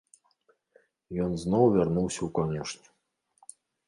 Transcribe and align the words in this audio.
Ён 1.25 1.31
зноў 1.41 1.65
вярнуўся 1.75 2.17
ў 2.29 2.31
канюшню. 2.39 2.89